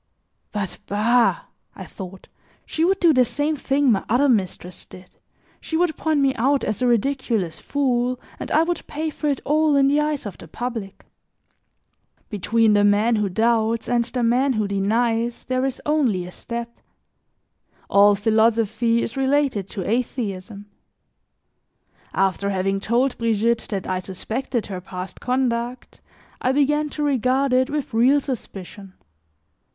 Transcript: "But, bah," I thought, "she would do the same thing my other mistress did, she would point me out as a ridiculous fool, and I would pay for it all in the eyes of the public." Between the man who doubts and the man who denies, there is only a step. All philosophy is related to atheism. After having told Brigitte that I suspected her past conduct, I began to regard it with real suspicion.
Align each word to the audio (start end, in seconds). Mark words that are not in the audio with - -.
"But, 0.51 0.79
bah," 0.87 1.41
I 1.75 1.85
thought, 1.85 2.27
"she 2.65 2.83
would 2.83 2.99
do 2.99 3.13
the 3.13 3.23
same 3.23 3.55
thing 3.55 3.91
my 3.91 4.03
other 4.09 4.27
mistress 4.27 4.83
did, 4.83 5.15
she 5.59 5.77
would 5.77 5.95
point 5.95 6.21
me 6.21 6.33
out 6.37 6.63
as 6.63 6.81
a 6.81 6.87
ridiculous 6.87 7.59
fool, 7.59 8.19
and 8.39 8.49
I 8.49 8.63
would 8.63 8.87
pay 8.87 9.11
for 9.11 9.27
it 9.27 9.39
all 9.45 9.75
in 9.75 9.87
the 9.87 9.99
eyes 9.99 10.25
of 10.25 10.39
the 10.39 10.47
public." 10.47 11.05
Between 12.31 12.73
the 12.73 12.83
man 12.83 13.17
who 13.17 13.29
doubts 13.29 13.87
and 13.87 14.03
the 14.05 14.23
man 14.23 14.53
who 14.53 14.67
denies, 14.67 15.43
there 15.43 15.63
is 15.65 15.79
only 15.85 16.25
a 16.25 16.31
step. 16.31 16.79
All 17.87 18.15
philosophy 18.15 19.03
is 19.03 19.15
related 19.15 19.67
to 19.67 19.87
atheism. 19.87 20.65
After 22.11 22.49
having 22.49 22.79
told 22.79 23.19
Brigitte 23.19 23.67
that 23.69 23.85
I 23.85 23.99
suspected 23.99 24.65
her 24.65 24.81
past 24.81 25.19
conduct, 25.19 26.01
I 26.41 26.53
began 26.53 26.89
to 26.89 27.03
regard 27.03 27.53
it 27.53 27.69
with 27.69 27.93
real 27.93 28.19
suspicion. 28.19 28.93